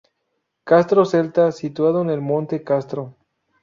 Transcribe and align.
Castro 0.63 1.05
celta 1.05 1.51
situado 1.51 2.01
en 2.01 2.09
el 2.09 2.21
monte 2.21 2.63
Castro. 2.63 3.15